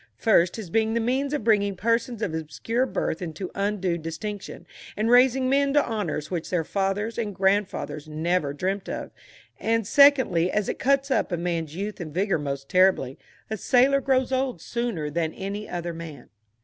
First 0.17 0.57
as 0.57 0.71
being 0.71 0.95
the 0.95 0.99
means 0.99 1.31
of 1.31 1.43
bringing 1.43 1.75
persons 1.75 2.23
of 2.23 2.33
obscure 2.33 2.87
birth 2.87 3.21
into 3.21 3.51
undue 3.53 3.99
distinction, 3.99 4.65
and 4.97 5.11
raising 5.11 5.47
men 5.47 5.73
to 5.73 5.85
honours 5.85 6.31
which 6.31 6.49
their 6.49 6.63
fathers 6.63 7.19
and 7.19 7.35
grandfathers 7.35 8.07
never 8.07 8.51
dreamt 8.51 8.89
of; 8.89 9.11
and, 9.59 9.85
secondly, 9.85 10.49
as 10.49 10.67
it 10.67 10.79
cuts 10.79 11.11
up 11.11 11.31
a 11.31 11.37
man's 11.37 11.75
youth 11.75 11.99
and 11.99 12.15
vigour 12.15 12.39
most 12.39 12.67
terribly; 12.67 13.19
a 13.51 13.57
sailor 13.57 14.01
grows 14.01 14.31
older 14.31 14.57
sooner 14.57 15.11
than 15.11 15.35
any 15.35 15.69
other 15.69 15.93
man. 15.93 16.29